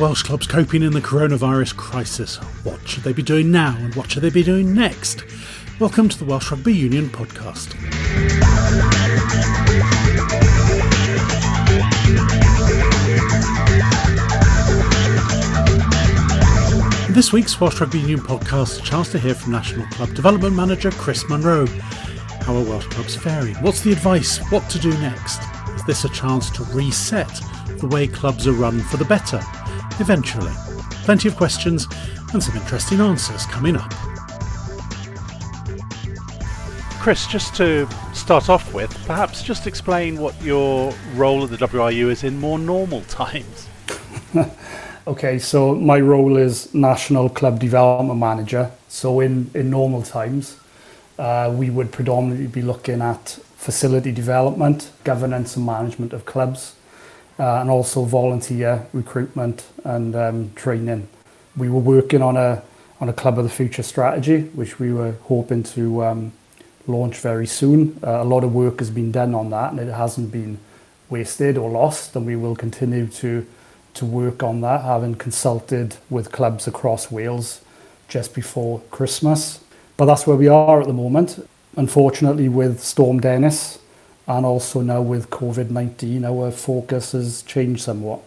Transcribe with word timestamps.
Welsh 0.00 0.22
clubs 0.22 0.46
coping 0.46 0.82
in 0.82 0.92
the 0.92 1.02
coronavirus 1.02 1.76
crisis? 1.76 2.36
What 2.64 2.88
should 2.88 3.02
they 3.02 3.12
be 3.12 3.22
doing 3.22 3.50
now 3.50 3.76
and 3.76 3.94
what 3.94 4.10
should 4.10 4.22
they 4.22 4.30
be 4.30 4.42
doing 4.42 4.74
next? 4.74 5.24
Welcome 5.78 6.08
to 6.08 6.18
the 6.18 6.24
Welsh 6.24 6.50
Rugby 6.50 6.72
Union 6.72 7.10
podcast. 7.10 7.74
In 17.06 17.12
this 17.12 17.30
week's 17.30 17.60
Welsh 17.60 17.78
Rugby 17.78 17.98
Union 17.98 18.20
podcast, 18.20 18.80
a 18.80 18.82
chance 18.82 19.12
to 19.12 19.18
hear 19.18 19.34
from 19.34 19.52
National 19.52 19.86
Club 19.88 20.14
Development 20.14 20.56
Manager 20.56 20.90
Chris 20.92 21.28
Munro. 21.28 21.66
How 21.66 22.56
are 22.56 22.64
Welsh 22.64 22.86
clubs 22.86 23.16
faring? 23.16 23.54
What's 23.56 23.82
the 23.82 23.92
advice? 23.92 24.38
What 24.50 24.66
to 24.70 24.78
do 24.78 24.92
next? 25.00 25.42
Is 25.74 25.84
this 25.84 26.04
a 26.06 26.08
chance 26.08 26.50
to 26.52 26.64
reset 26.72 27.28
the 27.80 27.88
way 27.88 28.06
clubs 28.06 28.46
are 28.46 28.52
run 28.52 28.80
for 28.80 28.96
the 28.96 29.04
better? 29.04 29.42
Eventually. 30.00 30.52
Plenty 31.04 31.28
of 31.28 31.36
questions 31.36 31.86
and 32.32 32.42
some 32.42 32.56
interesting 32.56 33.00
answers 33.00 33.46
coming 33.46 33.76
up. 33.76 33.92
Chris, 37.00 37.26
just 37.26 37.54
to 37.56 37.88
start 38.14 38.48
off 38.48 38.74
with, 38.74 38.90
perhaps 39.06 39.42
just 39.42 39.66
explain 39.66 40.20
what 40.20 40.40
your 40.42 40.92
role 41.14 41.44
at 41.44 41.50
the 41.50 41.56
WRU 41.56 42.10
is 42.10 42.24
in 42.24 42.38
more 42.38 42.58
normal 42.58 43.00
times. 43.02 43.68
okay, 45.06 45.38
so 45.38 45.74
my 45.74 45.98
role 45.98 46.36
is 46.36 46.72
National 46.74 47.28
Club 47.28 47.58
Development 47.58 48.18
Manager. 48.18 48.70
So 48.88 49.20
in, 49.20 49.50
in 49.54 49.70
normal 49.70 50.02
times, 50.02 50.58
uh, 51.18 51.52
we 51.56 51.70
would 51.70 51.90
predominantly 51.90 52.46
be 52.46 52.62
looking 52.62 53.00
at 53.00 53.38
facility 53.56 54.12
development, 54.12 54.90
governance 55.04 55.56
and 55.56 55.66
management 55.66 56.12
of 56.12 56.24
clubs, 56.24 56.74
uh, 57.40 57.60
and 57.60 57.70
also 57.70 58.04
volunteer 58.04 58.86
recruitment 58.92 59.66
and 59.84 60.14
um, 60.14 60.52
training. 60.54 61.08
We 61.56 61.70
were 61.70 61.80
working 61.80 62.20
on 62.22 62.36
a 62.36 62.62
on 63.00 63.08
a 63.08 63.14
Club 63.14 63.38
of 63.38 63.44
the 63.44 63.50
Future 63.50 63.82
strategy, 63.82 64.42
which 64.52 64.78
we 64.78 64.92
were 64.92 65.12
hoping 65.22 65.62
to 65.62 66.04
um, 66.04 66.32
launch 66.86 67.16
very 67.16 67.46
soon. 67.46 67.98
Uh, 68.04 68.22
a 68.22 68.24
lot 68.24 68.44
of 68.44 68.54
work 68.54 68.78
has 68.78 68.90
been 68.90 69.10
done 69.10 69.34
on 69.34 69.48
that, 69.48 69.70
and 69.70 69.80
it 69.80 69.90
hasn't 69.90 70.30
been 70.30 70.58
wasted 71.08 71.56
or 71.56 71.70
lost. 71.70 72.14
And 72.14 72.26
we 72.26 72.36
will 72.36 72.54
continue 72.54 73.06
to 73.06 73.46
to 73.94 74.04
work 74.04 74.42
on 74.42 74.60
that, 74.60 74.82
having 74.82 75.14
consulted 75.14 75.96
with 76.10 76.30
clubs 76.30 76.68
across 76.68 77.10
Wales 77.10 77.62
just 78.06 78.34
before 78.34 78.80
Christmas. 78.90 79.60
But 79.96 80.04
that's 80.04 80.26
where 80.26 80.36
we 80.36 80.46
are 80.48 80.80
at 80.80 80.86
the 80.86 80.92
moment. 80.92 81.48
Unfortunately, 81.76 82.48
with 82.48 82.80
Storm 82.80 83.18
Dennis 83.20 83.78
and 84.26 84.46
also 84.46 84.80
now 84.80 85.02
with 85.02 85.30
COVID 85.30 85.70
19, 85.70 86.24
our 86.24 86.50
focus 86.50 87.12
has 87.12 87.42
changed 87.42 87.82
somewhat. 87.82 88.20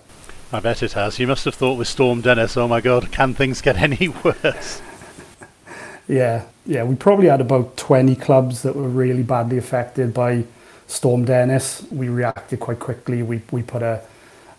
I 0.51 0.59
bet 0.59 0.83
it 0.83 0.93
has. 0.93 1.17
You 1.17 1.25
must 1.25 1.45
have 1.45 1.55
thought 1.55 1.79
with 1.79 1.87
Storm 1.87 2.21
Dennis, 2.21 2.57
oh 2.57 2.67
my 2.67 2.79
God, 2.79 3.11
can 3.11 3.33
things 3.33 3.61
get 3.61 3.77
any 3.77 4.07
worse? 4.23 4.81
yeah, 6.07 6.45
yeah. 6.65 6.83
We 6.83 6.95
probably 6.95 7.27
had 7.27 7.41
about 7.41 7.75
20 7.77 8.15
clubs 8.15 8.61
that 8.61 8.75
were 8.75 8.87
really 8.87 9.23
badly 9.23 9.57
affected 9.57 10.13
by 10.13 10.43
Storm 10.85 11.25
Dennis. 11.25 11.85
We 11.89 12.09
reacted 12.09 12.59
quite 12.59 12.79
quickly. 12.79 13.23
We, 13.23 13.41
we 13.51 13.63
put 13.63 13.81
a, 13.81 14.03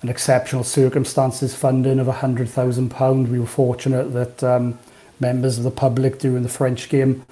an 0.02 0.08
exceptional 0.08 0.64
circumstances 0.64 1.54
funding 1.54 2.00
of 2.00 2.08
£100,000. 2.08 3.28
We 3.28 3.38
were 3.38 3.46
fortunate 3.46 4.12
that 4.14 4.42
um, 4.42 4.78
members 5.20 5.58
of 5.58 5.64
the 5.64 5.70
public 5.70 6.18
during 6.18 6.42
the 6.42 6.48
French 6.48 6.88
game 6.88 7.24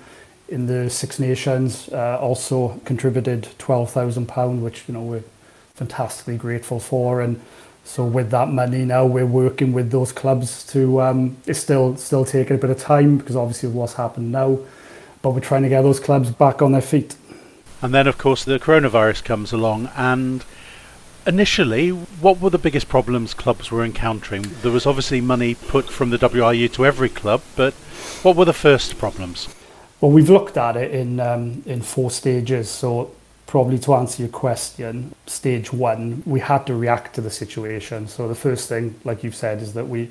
in 0.52 0.66
the 0.66 0.90
Six 0.90 1.18
Nations 1.18 1.88
uh, 1.92 2.18
also 2.20 2.78
contributed 2.84 3.48
£12,000, 3.58 4.60
which 4.60 4.84
you 4.86 4.92
know 4.92 5.00
we're 5.00 5.24
fantastically 5.74 6.36
grateful 6.36 6.78
for. 6.78 7.22
And 7.22 7.40
so 7.84 8.04
with 8.04 8.30
that 8.30 8.48
money 8.50 8.84
now, 8.84 9.06
we're 9.06 9.26
working 9.26 9.72
with 9.72 9.90
those 9.90 10.12
clubs 10.12 10.64
to. 10.66 11.00
Um, 11.00 11.38
it's 11.46 11.58
still 11.58 11.96
still 11.96 12.26
taking 12.26 12.56
a 12.56 12.58
bit 12.58 12.68
of 12.68 12.78
time 12.78 13.16
because 13.16 13.34
obviously 13.34 13.70
what's 13.70 13.94
happened 13.94 14.30
now, 14.30 14.58
but 15.22 15.30
we're 15.30 15.40
trying 15.40 15.62
to 15.62 15.70
get 15.70 15.82
those 15.82 15.98
clubs 15.98 16.30
back 16.30 16.60
on 16.60 16.72
their 16.72 16.82
feet. 16.82 17.16
And 17.80 17.94
then, 17.94 18.06
of 18.06 18.18
course, 18.18 18.44
the 18.44 18.60
coronavirus 18.60 19.24
comes 19.24 19.52
along 19.52 19.90
and 19.96 20.44
initially, 21.26 21.88
what 21.88 22.40
were 22.40 22.50
the 22.50 22.58
biggest 22.58 22.88
problems 22.88 23.32
clubs 23.32 23.70
were 23.70 23.84
encountering? 23.84 24.44
There 24.60 24.70
was 24.70 24.86
obviously 24.86 25.20
money 25.22 25.54
put 25.54 25.88
from 25.88 26.10
the 26.10 26.18
WRU 26.18 26.70
to 26.74 26.86
every 26.86 27.08
club, 27.08 27.40
but 27.56 27.72
what 28.22 28.36
were 28.36 28.44
the 28.44 28.52
first 28.52 28.98
problems? 28.98 29.48
Well, 30.02 30.10
we've 30.10 30.28
looked 30.28 30.56
at 30.56 30.76
it 30.76 30.90
in 30.90 31.20
um, 31.20 31.62
in 31.64 31.80
four 31.80 32.10
stages. 32.10 32.68
So, 32.68 33.12
probably 33.46 33.78
to 33.78 33.94
answer 33.94 34.24
your 34.24 34.32
question, 34.32 35.14
stage 35.26 35.72
one, 35.72 36.24
we 36.26 36.40
had 36.40 36.66
to 36.66 36.74
react 36.74 37.14
to 37.14 37.20
the 37.20 37.30
situation. 37.30 38.08
So, 38.08 38.26
the 38.26 38.34
first 38.34 38.68
thing, 38.68 38.96
like 39.04 39.22
you've 39.22 39.36
said, 39.36 39.62
is 39.62 39.74
that 39.74 39.86
we 39.86 40.10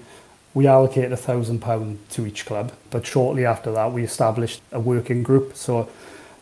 we 0.54 0.66
allocated 0.66 1.12
a 1.12 1.18
thousand 1.18 1.60
pound 1.60 2.00
to 2.12 2.26
each 2.26 2.46
club. 2.46 2.72
But 2.90 3.06
shortly 3.06 3.46
after 3.46 3.70
that, 3.74 3.92
we 3.92 4.04
established 4.04 4.62
a 4.72 4.80
working 4.80 5.24
group. 5.24 5.58
So 5.58 5.90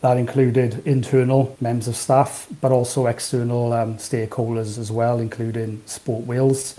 that 0.00 0.16
included 0.16 0.86
internal 0.86 1.56
members 1.60 1.88
of 1.88 1.96
staff, 1.96 2.46
but 2.60 2.70
also 2.70 3.06
external 3.06 3.72
um, 3.72 3.96
stakeholders 3.96 4.78
as 4.78 4.92
well, 4.92 5.18
including 5.18 5.82
Sport 5.86 6.24
Wales. 6.24 6.78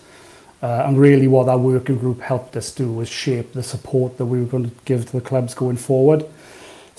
Uh, 0.63 0.83
and 0.85 0.97
really 0.97 1.27
what 1.27 1.47
that 1.47 1.59
working 1.59 1.97
group 1.97 2.21
helped 2.21 2.55
us 2.55 2.71
do 2.71 2.91
was 2.91 3.09
shape 3.09 3.51
the 3.51 3.63
support 3.63 4.17
that 4.17 4.25
we 4.25 4.39
were 4.39 4.45
going 4.45 4.69
to 4.69 4.75
give 4.85 5.05
to 5.07 5.11
the 5.13 5.21
clubs 5.21 5.53
going 5.53 5.77
forward. 5.77 6.25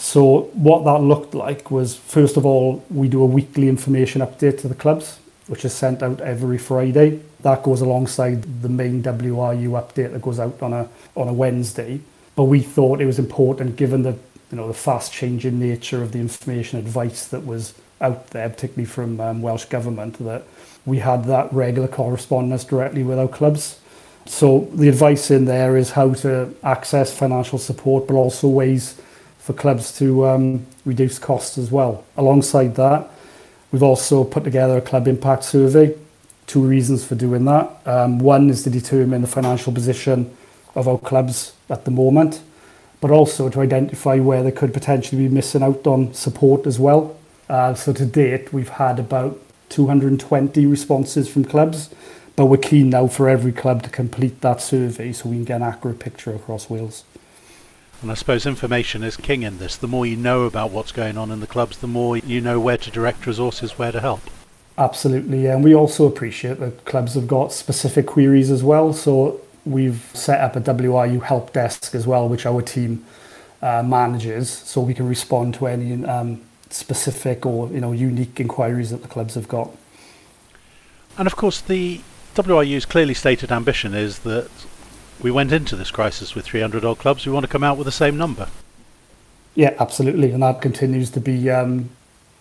So 0.02 0.50
what 0.54 0.82
that 0.84 0.98
looked 0.98 1.32
like 1.32 1.70
was, 1.70 1.94
first 1.94 2.36
of 2.36 2.44
all, 2.44 2.84
we 2.90 3.08
do 3.08 3.22
a 3.22 3.24
weekly 3.24 3.68
information 3.68 4.20
update 4.20 4.60
to 4.62 4.68
the 4.68 4.74
clubs, 4.74 5.20
which 5.46 5.64
is 5.64 5.72
sent 5.72 6.02
out 6.02 6.20
every 6.20 6.58
Friday. 6.58 7.20
That 7.42 7.62
goes 7.62 7.82
alongside 7.82 8.62
the 8.62 8.68
main 8.68 9.04
WRU 9.04 9.70
update 9.70 10.12
that 10.12 10.20
goes 10.20 10.40
out 10.40 10.60
on 10.60 10.72
a, 10.72 10.88
on 11.14 11.28
a 11.28 11.32
Wednesday. 11.32 12.00
But 12.34 12.44
we 12.44 12.62
thought 12.62 13.00
it 13.00 13.06
was 13.06 13.20
important, 13.20 13.76
given 13.76 14.02
the 14.02 14.18
you 14.50 14.56
know 14.56 14.66
the 14.66 14.74
fast 14.74 15.12
changing 15.12 15.60
nature 15.60 16.02
of 16.02 16.10
the 16.10 16.18
information 16.18 16.80
advice 16.80 17.28
that 17.28 17.46
was 17.46 17.72
out 18.00 18.26
there, 18.30 18.48
particularly 18.48 18.86
from 18.86 19.20
um, 19.20 19.40
Welsh 19.40 19.66
Government, 19.66 20.18
that 20.18 20.42
we 20.84 20.98
had 20.98 21.26
that 21.26 21.52
regular 21.52 21.86
correspondence 21.86 22.64
directly 22.64 23.04
with 23.04 23.20
our 23.20 23.28
clubs. 23.28 23.78
So 24.26 24.68
the 24.74 24.88
advice 24.88 25.30
in 25.30 25.44
there 25.44 25.76
is 25.76 25.92
how 25.92 26.14
to 26.14 26.52
access 26.64 27.16
financial 27.16 27.58
support, 27.60 28.08
but 28.08 28.14
also 28.14 28.48
ways 28.48 29.00
for 29.42 29.52
clubs 29.52 29.96
to 29.98 30.26
um, 30.26 30.66
reduce 30.84 31.18
costs 31.18 31.58
as 31.58 31.70
well. 31.70 32.04
Alongside 32.16 32.76
that, 32.76 33.10
we've 33.70 33.82
also 33.82 34.24
put 34.24 34.44
together 34.44 34.78
a 34.78 34.80
club 34.80 35.08
impact 35.08 35.44
survey. 35.44 35.94
Two 36.46 36.62
reasons 36.62 37.04
for 37.04 37.14
doing 37.14 37.44
that. 37.44 37.70
Um, 37.86 38.18
one 38.18 38.50
is 38.50 38.62
to 38.64 38.70
determine 38.70 39.20
the 39.20 39.28
financial 39.28 39.72
position 39.72 40.34
of 40.74 40.88
our 40.88 40.98
clubs 40.98 41.54
at 41.68 41.84
the 41.84 41.90
moment 41.90 42.40
but 43.02 43.10
also 43.10 43.48
to 43.50 43.60
identify 43.60 44.16
where 44.20 44.44
they 44.44 44.52
could 44.52 44.72
potentially 44.72 45.26
be 45.26 45.34
missing 45.34 45.60
out 45.62 45.86
on 45.88 46.14
support 46.14 46.68
as 46.68 46.78
well. 46.78 47.16
Uh, 47.48 47.74
so 47.74 47.92
to 47.92 48.06
date, 48.06 48.52
we've 48.52 48.68
had 48.68 49.00
about 49.00 49.38
220 49.70 50.64
responses 50.66 51.28
from 51.28 51.44
clubs, 51.44 51.90
but 52.36 52.46
we're 52.46 52.56
keen 52.56 52.90
now 52.90 53.08
for 53.08 53.28
every 53.28 53.50
club 53.50 53.82
to 53.82 53.90
complete 53.90 54.40
that 54.40 54.60
survey 54.60 55.12
so 55.12 55.28
we 55.28 55.34
can 55.34 55.44
get 55.44 55.56
an 55.56 55.62
accurate 55.64 55.98
picture 55.98 56.32
across 56.32 56.70
Wales. 56.70 57.02
And 58.02 58.10
I 58.10 58.14
suppose 58.14 58.44
information 58.44 59.02
is 59.02 59.16
king 59.16 59.42
in 59.42 59.58
this. 59.58 59.76
The 59.76 59.88
more 59.88 60.04
you 60.04 60.16
know 60.16 60.42
about 60.42 60.72
what's 60.72 60.92
going 60.92 61.16
on 61.16 61.30
in 61.30 61.40
the 61.40 61.46
clubs, 61.46 61.78
the 61.78 61.86
more 61.86 62.16
you 62.18 62.40
know 62.40 62.58
where 62.58 62.76
to 62.76 62.90
direct 62.90 63.26
resources, 63.26 63.78
where 63.78 63.92
to 63.92 64.00
help. 64.00 64.20
Absolutely, 64.76 65.46
and 65.46 65.62
we 65.62 65.74
also 65.74 66.06
appreciate 66.06 66.58
that 66.58 66.84
clubs 66.84 67.14
have 67.14 67.28
got 67.28 67.52
specific 67.52 68.06
queries 68.06 68.50
as 68.50 68.64
well. 68.64 68.92
So 68.92 69.40
We've 69.64 70.10
set 70.12 70.40
up 70.40 70.56
a 70.56 70.60
WRU 70.60 71.22
help 71.22 71.52
desk 71.52 71.94
as 71.94 72.04
well, 72.04 72.28
which 72.28 72.46
our 72.46 72.62
team 72.62 73.04
uh, 73.60 73.84
manages, 73.84 74.50
so 74.50 74.80
we 74.80 74.92
can 74.92 75.06
respond 75.06 75.54
to 75.54 75.68
any 75.68 76.04
um, 76.04 76.40
specific 76.70 77.46
or 77.46 77.68
you 77.68 77.80
know 77.80 77.92
unique 77.92 78.40
inquiries 78.40 78.90
that 78.90 79.02
the 79.02 79.08
clubs 79.08 79.34
have 79.36 79.46
got. 79.46 79.70
And 81.16 81.28
of 81.28 81.36
course, 81.36 81.60
the 81.60 82.00
WRU's 82.34 82.84
clearly 82.84 83.14
stated 83.14 83.52
ambition 83.52 83.94
is 83.94 84.20
that 84.20 84.50
we 85.22 85.30
went 85.30 85.52
into 85.52 85.76
this 85.76 85.90
crisis 85.90 86.34
with 86.34 86.44
300 86.44 86.84
odd 86.84 86.98
clubs. 86.98 87.26
We 87.26 87.32
want 87.32 87.44
to 87.44 87.50
come 87.50 87.64
out 87.64 87.76
with 87.76 87.86
the 87.86 87.92
same 87.92 88.16
number. 88.16 88.48
Yeah, 89.54 89.74
absolutely, 89.78 90.30
and 90.32 90.42
that 90.42 90.62
continues 90.62 91.10
to 91.10 91.20
be 91.20 91.50
um, 91.50 91.90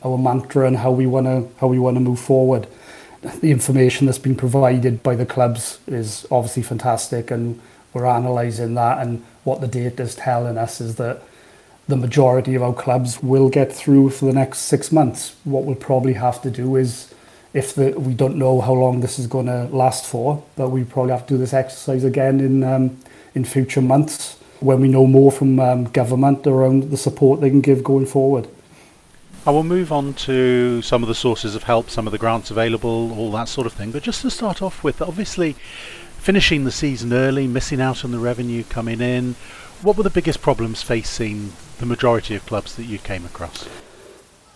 our 0.03 0.17
mantra 0.17 0.65
and 0.65 0.77
how 0.77 0.91
we 0.91 1.05
want 1.05 1.27
to 1.27 1.47
how 1.59 1.67
we 1.67 1.79
want 1.79 1.95
to 1.95 2.01
move 2.01 2.19
forward 2.19 2.67
the 3.21 3.51
information 3.51 4.07
that's 4.07 4.17
been 4.17 4.35
provided 4.35 5.03
by 5.03 5.15
the 5.15 5.25
clubs 5.25 5.79
is 5.87 6.25
obviously 6.31 6.63
fantastic 6.63 7.29
and 7.29 7.59
we're 7.93 8.05
analysing 8.05 8.73
that 8.73 8.99
and 8.99 9.23
what 9.43 9.61
the 9.61 9.67
data 9.67 10.01
is 10.01 10.15
telling 10.15 10.57
us 10.57 10.81
is 10.81 10.95
that 10.95 11.21
the 11.87 11.95
majority 11.95 12.55
of 12.55 12.63
our 12.63 12.73
clubs 12.73 13.21
will 13.21 13.49
get 13.49 13.71
through 13.71 14.09
for 14.09 14.25
the 14.25 14.33
next 14.33 14.59
six 14.59 14.91
months. 14.91 15.35
What 15.43 15.65
we'll 15.65 15.75
probably 15.75 16.13
have 16.13 16.41
to 16.43 16.49
do 16.49 16.75
is, 16.75 17.10
if 17.53 17.75
the, 17.75 17.91
we 17.91 18.13
don't 18.13 18.37
know 18.37 18.61
how 18.61 18.73
long 18.73 19.01
this 19.01 19.19
is 19.19 19.27
going 19.27 19.47
to 19.47 19.63
last 19.75 20.05
for, 20.05 20.43
but 20.55 20.69
we 20.69 20.83
probably 20.83 21.11
have 21.11 21.25
to 21.27 21.33
do 21.33 21.37
this 21.37 21.53
exercise 21.53 22.03
again 22.03 22.39
in 22.39 22.63
um, 22.63 22.97
in 23.33 23.45
future 23.45 23.81
months 23.81 24.37
when 24.59 24.79
we 24.79 24.87
know 24.87 25.07
more 25.07 25.31
from 25.31 25.59
um, 25.59 25.85
government 25.85 26.45
around 26.45 26.91
the 26.91 26.97
support 26.97 27.41
they 27.41 27.49
can 27.49 27.61
give 27.61 27.83
going 27.83 28.05
forward. 28.05 28.47
I 29.45 29.49
will 29.49 29.63
move 29.63 29.91
on 29.91 30.13
to 30.13 30.83
some 30.83 31.01
of 31.01 31.09
the 31.09 31.15
sources 31.15 31.55
of 31.55 31.63
help, 31.63 31.89
some 31.89 32.05
of 32.05 32.11
the 32.11 32.19
grants 32.19 32.51
available, 32.51 33.11
all 33.17 33.31
that 33.31 33.49
sort 33.49 33.65
of 33.65 33.73
thing. 33.73 33.91
But 33.91 34.03
just 34.03 34.21
to 34.21 34.29
start 34.29 34.61
off 34.61 34.83
with, 34.83 35.01
obviously, 35.01 35.53
finishing 36.21 36.63
the 36.63 36.71
season 36.71 37.11
early, 37.11 37.47
missing 37.47 37.81
out 37.81 38.05
on 38.05 38.11
the 38.11 38.19
revenue 38.19 38.63
coming 38.63 39.01
in. 39.01 39.33
What 39.81 39.97
were 39.97 40.03
the 40.03 40.11
biggest 40.11 40.43
problems 40.43 40.83
facing 40.83 41.53
the 41.79 41.87
majority 41.87 42.35
of 42.35 42.45
clubs 42.45 42.75
that 42.75 42.83
you 42.83 42.99
came 42.99 43.25
across? 43.25 43.67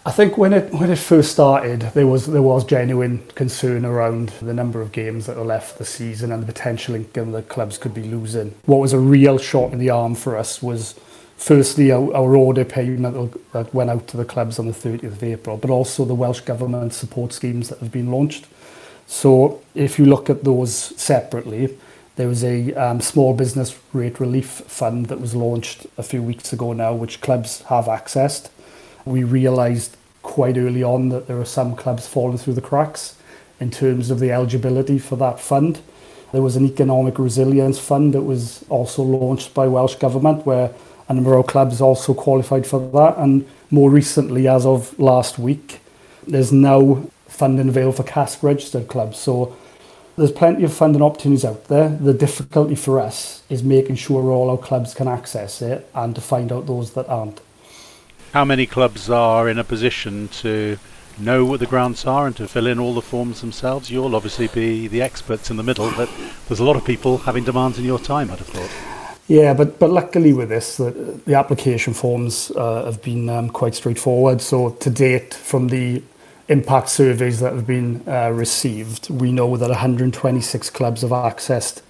I 0.08 0.12
think 0.12 0.38
when 0.38 0.54
it 0.54 0.72
when 0.72 0.92
it 0.92 1.00
first 1.00 1.32
started, 1.32 1.82
there 1.96 2.06
was 2.06 2.28
there 2.28 2.44
was 2.44 2.64
genuine 2.64 3.26
concern 3.34 3.86
around 3.86 4.30
the 4.40 4.54
number 4.54 4.80
of 4.80 4.92
games 4.92 5.26
that 5.26 5.36
were 5.36 5.44
left 5.44 5.80
the 5.80 5.86
season 5.86 6.32
and 6.32 6.44
the 6.44 6.46
potential 6.46 6.94
income 6.94 7.32
that 7.32 7.50
clubs 7.50 7.80
could 7.80 7.96
be 7.96 8.04
losing. 8.04 8.54
What 8.66 8.82
was 8.82 8.94
a 8.94 9.00
real 9.00 9.40
shot 9.40 9.74
in 9.74 9.80
the 9.80 9.90
arm 9.90 10.14
for 10.14 10.38
us 10.38 10.62
was 10.62 10.94
firstly 11.38 11.92
our, 11.92 12.14
our 12.16 12.36
order 12.36 12.64
payment 12.64 13.34
that 13.54 13.74
went 13.74 13.90
out 13.90 14.08
to 14.10 14.18
the 14.18 14.26
clubs 14.26 14.60
on 14.60 14.68
the 14.68 14.74
30th 14.74 15.04
of 15.06 15.24
April, 15.24 15.58
but 15.58 15.72
also 15.72 16.06
the 16.06 16.14
Welsh 16.14 16.42
Government 16.42 16.94
support 16.94 17.34
schemes 17.34 17.70
that 17.70 17.80
have 17.80 17.92
been 17.92 18.12
launched. 18.12 18.46
So 19.08 19.64
if 19.74 19.98
you 19.98 20.06
look 20.06 20.30
at 20.30 20.44
those 20.44 20.72
separately, 20.76 21.80
there 22.16 22.28
was 22.28 22.44
a 22.44 22.74
um, 22.76 23.02
small 23.02 23.34
business 23.34 23.78
rate 23.92 24.20
relief 24.20 24.46
fund 24.46 25.08
that 25.08 25.20
was 25.20 25.36
launched 25.36 25.88
a 25.98 26.04
few 26.04 26.22
weeks 26.22 26.54
ago 26.54 26.74
now, 26.74 26.94
which 26.94 27.22
clubs 27.22 27.62
have 27.64 27.86
accessed 27.86 28.50
we 29.06 29.24
realised 29.24 29.96
quite 30.22 30.58
early 30.58 30.84
on 30.84 31.10
that 31.10 31.28
there 31.28 31.40
are 31.40 31.46
some 31.46 31.76
clubs 31.76 32.08
falling 32.08 32.38
through 32.38 32.54
the 32.54 32.62
cracks 32.62 33.16
in 33.60 33.70
terms 33.70 34.10
of 34.10 34.20
the 34.20 34.32
eligibility 34.32 34.98
for 34.98 35.16
that 35.16 35.40
fund. 35.40 35.80
There 36.32 36.42
was 36.42 36.56
an 36.56 36.66
economic 36.66 37.18
resilience 37.20 37.80
fund 37.80 38.14
that 38.14 38.24
was 38.24 38.66
also 38.68 39.04
launched 39.04 39.54
by 39.54 39.68
Welsh 39.68 39.96
Government 39.96 40.46
where 40.46 40.72
a 41.08 41.14
number 41.14 41.36
of 41.36 41.48
clubs 41.48 41.80
also 41.80 42.14
qualified 42.14 42.66
for 42.66 42.80
that. 42.92 43.18
And 43.18 43.48
more 43.70 43.90
recently, 43.90 44.48
as 44.48 44.66
of 44.66 44.98
last 45.00 45.38
week, 45.38 45.80
there's 46.28 46.52
now 46.52 47.08
funding 47.28 47.70
available 47.70 47.94
for 47.94 48.04
CASC 48.04 48.42
registered 48.42 48.88
clubs. 48.88 49.20
So 49.20 49.56
there's 50.18 50.32
plenty 50.32 50.64
of 50.64 50.74
funding 50.74 51.02
opportunities 51.02 51.46
out 51.46 51.66
there. 51.66 51.90
The 51.90 52.14
difficulty 52.14 52.76
for 52.76 53.00
us 53.00 53.44
is 53.50 53.64
making 53.64 53.96
sure 53.96 54.32
all 54.32 54.50
our 54.50 54.58
clubs 54.58 54.94
can 54.94 55.08
access 55.08 55.62
it 55.62 55.88
and 55.94 56.16
to 56.16 56.22
find 56.22 56.52
out 56.52 56.66
those 56.66 56.94
that 56.94 57.08
aren't 57.08 57.40
how 58.34 58.46
many 58.46 58.66
clubs 58.66 59.10
are 59.10 59.48
in 59.50 59.58
a 59.58 59.64
position 59.64 60.28
to 60.28 60.78
know 61.18 61.46
what 61.46 61.60
the 61.60 61.66
grants 61.66 62.06
are 62.06 62.28
and 62.28 62.36
to 62.36 62.48
fill 62.48 62.68
in 62.68 62.80
all 62.80 62.94
the 62.94 63.02
forms 63.02 63.42
themselves? 63.42 63.90
You'll 63.90 64.16
obviously 64.16 64.48
be 64.48 64.88
the 64.88 65.02
experts 65.02 65.50
in 65.50 65.58
the 65.58 65.64
middle, 65.64 65.92
but 65.96 66.10
there's 66.48 66.60
a 66.60 66.66
lot 66.66 66.76
of 66.76 66.86
people 66.86 67.20
having 67.20 67.44
demands 67.44 67.80
in 67.80 67.86
your 67.86 68.00
time, 68.00 68.32
I'd 68.32 68.40
have 68.40 68.48
thought. 68.48 68.96
Yeah, 69.28 69.56
but 69.56 69.80
but 69.80 69.90
luckily 69.90 70.34
with 70.34 70.50
this, 70.50 70.78
the, 70.78 70.92
the 71.26 71.34
application 71.34 71.94
forms 71.94 72.52
uh, 72.52 72.86
have 72.86 73.02
been 73.02 73.28
um, 73.28 73.50
quite 73.50 73.74
straightforward. 73.74 74.40
So 74.42 74.72
to 74.72 74.90
date, 74.90 75.34
from 75.34 75.70
the 75.70 76.04
impact 76.48 76.90
surveys 76.90 77.40
that 77.40 77.54
have 77.54 77.66
been 77.66 78.04
uh, 78.08 78.30
received, 78.30 79.10
we 79.10 79.32
know 79.32 79.58
that 79.58 79.70
126 79.70 80.70
clubs 80.70 81.02
have 81.02 81.10
accessed 81.10 81.82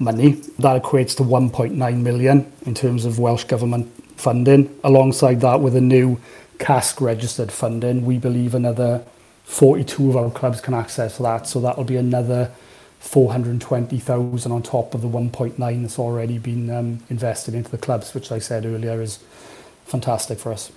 money. 0.00 0.32
That 0.58 0.82
equates 0.82 1.16
to 1.18 1.22
1.9 1.22 2.02
million 2.02 2.52
in 2.66 2.74
terms 2.74 3.04
of 3.04 3.20
Welsh 3.20 3.44
Government 3.44 3.92
funding. 4.18 4.78
Alongside 4.84 5.40
that, 5.40 5.60
with 5.60 5.76
a 5.76 5.80
new 5.80 6.20
CASC 6.58 7.00
registered 7.00 7.52
funding, 7.52 8.04
we 8.04 8.18
believe 8.18 8.54
another 8.54 9.04
42 9.44 10.10
of 10.10 10.16
our 10.16 10.30
clubs 10.30 10.60
can 10.60 10.74
access 10.74 11.18
that. 11.18 11.46
So 11.46 11.60
that'll 11.60 11.84
be 11.84 11.96
another 11.96 12.50
420,000 13.00 14.52
on 14.52 14.62
top 14.62 14.94
of 14.94 15.02
the 15.02 15.08
1.9 15.08 15.82
that's 15.82 15.98
already 15.98 16.38
been 16.38 16.68
um, 16.70 17.00
invested 17.08 17.54
into 17.54 17.70
the 17.70 17.78
clubs, 17.78 18.12
which 18.12 18.32
I 18.32 18.38
said 18.38 18.66
earlier 18.66 19.00
is 19.00 19.20
fantastic 19.86 20.38
for 20.38 20.52
us. 20.52 20.72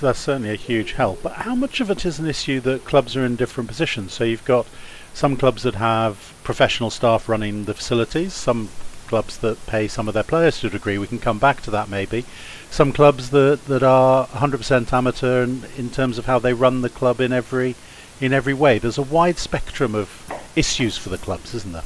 That's 0.00 0.18
certainly 0.18 0.50
a 0.50 0.56
huge 0.56 0.92
help. 0.92 1.22
But 1.22 1.32
how 1.32 1.54
much 1.54 1.80
of 1.80 1.90
it 1.90 2.04
is 2.04 2.18
an 2.18 2.26
issue 2.26 2.60
that 2.60 2.84
clubs 2.84 3.16
are 3.16 3.24
in 3.24 3.36
different 3.36 3.68
positions? 3.68 4.12
So 4.12 4.24
you've 4.24 4.44
got 4.44 4.66
some 5.14 5.36
clubs 5.36 5.62
that 5.64 5.74
have 5.74 6.32
professional 6.42 6.90
staff 6.90 7.28
running 7.28 7.64
the 7.64 7.74
facilities, 7.74 8.32
some 8.32 8.68
clubs 9.12 9.36
that 9.36 9.66
pay 9.66 9.86
some 9.86 10.08
of 10.08 10.14
their 10.14 10.22
players 10.22 10.58
to 10.58 10.68
a 10.68 10.70
degree. 10.70 10.96
We 10.96 11.06
can 11.06 11.18
come 11.18 11.38
back 11.38 11.60
to 11.64 11.70
that 11.72 11.90
maybe. 11.90 12.24
Some 12.70 12.94
clubs 12.94 13.28
that, 13.28 13.62
that 13.66 13.82
are 13.82 14.26
100% 14.28 14.90
amateur 14.90 15.42
in, 15.42 15.90
terms 15.90 16.16
of 16.16 16.24
how 16.24 16.38
they 16.38 16.54
run 16.54 16.80
the 16.80 16.88
club 16.88 17.20
in 17.20 17.30
every 17.30 17.74
in 18.22 18.32
every 18.32 18.54
way. 18.54 18.78
There's 18.78 18.96
a 18.96 19.02
wide 19.02 19.36
spectrum 19.36 19.94
of 19.94 20.08
issues 20.56 20.96
for 20.96 21.10
the 21.10 21.18
clubs, 21.18 21.52
isn't 21.52 21.72
there? 21.74 21.84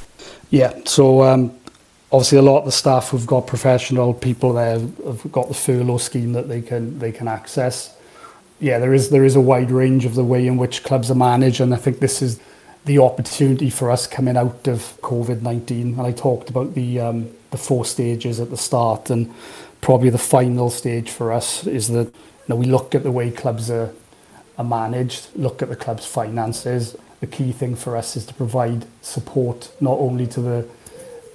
Yeah. 0.51 0.79
So 0.85 1.23
um, 1.23 1.53
obviously, 2.13 2.37
a 2.37 2.41
lot 2.41 2.59
of 2.59 2.65
the 2.65 2.71
staff 2.71 3.09
who've 3.09 3.27
got 3.27 3.45
professional 3.45 4.13
people 4.13 4.53
there 4.53 4.79
have 4.79 5.29
got 5.29 5.49
the 5.49 5.53
furlough 5.53 5.97
scheme 5.97 6.31
that 6.31 6.47
they 6.47 6.61
can 6.61 6.97
they 6.97 7.11
can 7.11 7.27
access. 7.27 7.93
Yeah, 8.61 8.79
there 8.79 8.93
is 8.93 9.09
there 9.09 9.25
is 9.25 9.35
a 9.35 9.41
wide 9.41 9.69
range 9.69 10.05
of 10.05 10.15
the 10.15 10.23
way 10.23 10.47
in 10.47 10.55
which 10.55 10.85
clubs 10.85 11.11
are 11.11 11.21
managed, 11.31 11.59
and 11.59 11.73
I 11.73 11.77
think 11.77 11.99
this 11.99 12.21
is 12.21 12.39
the 12.87 12.99
opportunity 12.99 13.69
for 13.69 13.91
us 13.91 14.07
coming 14.07 14.37
out 14.37 14.67
of 14.67 14.97
COVID 15.01 15.41
nineteen. 15.41 15.93
And 15.99 16.01
I 16.01 16.11
talked 16.11 16.49
about 16.49 16.73
the 16.73 16.99
um, 16.99 17.29
the 17.51 17.57
four 17.57 17.85
stages 17.85 18.39
at 18.39 18.49
the 18.49 18.57
start, 18.57 19.09
and 19.09 19.33
probably 19.81 20.09
the 20.09 20.17
final 20.17 20.69
stage 20.69 21.09
for 21.11 21.31
us 21.31 21.67
is 21.67 21.87
that 21.89 22.07
you 22.07 22.47
know, 22.47 22.55
we 22.55 22.65
look 22.65 22.95
at 22.95 23.03
the 23.03 23.11
way 23.11 23.29
clubs 23.29 23.69
are 23.69 23.91
are 24.57 24.63
managed, 24.63 25.29
look 25.35 25.61
at 25.61 25.69
the 25.69 25.75
club's 25.75 26.05
finances. 26.05 26.95
The 27.19 27.27
key 27.27 27.51
thing 27.51 27.75
for 27.75 27.97
us 27.97 28.15
is 28.15 28.25
to 28.25 28.33
provide 28.33 28.85
support 29.01 29.71
not 29.79 29.97
only 29.99 30.27
to 30.27 30.41
the 30.41 30.67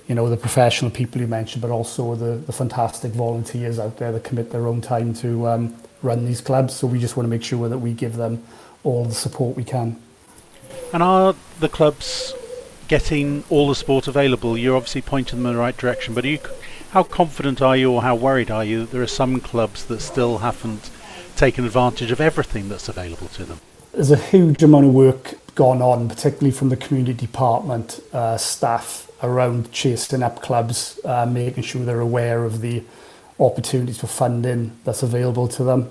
you 0.09 0.15
know 0.15 0.29
the 0.29 0.37
professional 0.37 0.91
people 0.91 1.21
you 1.21 1.29
mentioned, 1.29 1.63
but 1.63 1.71
also 1.71 2.15
the, 2.17 2.37
the 2.47 2.53
fantastic 2.53 3.13
volunteers 3.13 3.79
out 3.79 3.99
there 3.99 4.13
that 4.13 4.25
commit 4.25 4.51
their 4.51 4.67
own 4.67 4.81
time 4.81 5.15
to 5.15 5.47
um, 5.49 5.77
run 6.03 6.25
these 6.25 6.41
clubs. 6.41 6.75
So 6.75 6.87
we 6.87 6.99
just 6.99 7.17
want 7.17 7.27
to 7.27 7.31
make 7.31 7.45
sure 7.45 7.69
that 7.69 7.79
we 7.79 7.93
give 7.93 8.17
them 8.17 8.43
all 8.85 9.05
the 9.05 9.15
support 9.15 9.57
we 9.57 9.65
can. 9.65 9.97
And 10.93 11.03
are 11.03 11.35
the 11.61 11.69
clubs 11.69 12.35
getting 12.89 13.45
all 13.49 13.69
the 13.69 13.75
sport 13.75 14.09
available? 14.09 14.59
You're 14.59 14.77
obviously 14.77 15.03
pointing 15.03 15.39
them 15.39 15.47
in 15.47 15.55
the 15.55 15.61
right 15.61 15.77
direction, 15.77 16.15
but 16.15 16.25
you, 16.25 16.39
how 16.91 17.03
confident 17.03 17.63
are 17.63 17.77
you 17.77 17.91
or 17.93 18.03
how 18.03 18.15
worried 18.15 18.51
are 18.51 18.65
you 18.65 18.81
that 18.81 18.91
there 18.91 19.03
are 19.03 19.07
some 19.07 19.41
clubs 19.41 19.85
that 19.87 20.01
still 20.01 20.39
haven't 20.39 20.91
taken 21.37 21.65
advantage 21.65 22.11
of 22.11 22.21
everything 22.21 22.69
that's 22.69 22.89
available 22.89 23.29
to 23.29 23.45
them? 23.45 23.61
There's 23.93 24.11
a 24.11 24.17
huge 24.17 24.63
amount 24.63 24.87
of 24.87 24.95
work 24.95 25.35
gone 25.55 25.83
on, 25.83 26.09
particularly 26.09 26.51
from 26.51 26.69
the 26.69 26.77
community 26.77 27.27
department 27.27 28.01
uh, 28.13 28.37
staff 28.37 29.11
around 29.23 29.71
chasing 29.73 30.23
up 30.23 30.43
clubs, 30.43 30.99
uh, 31.05 31.27
making 31.27 31.63
sure 31.63 31.85
they're 31.85 32.01
aware 32.01 32.45
of 32.45 32.61
the 32.61 32.83
opportunities 33.39 33.99
for 33.99 34.07
funding 34.07 34.73
that's 34.85 35.03
available 35.03 35.49
to 35.49 35.65
them. 35.65 35.91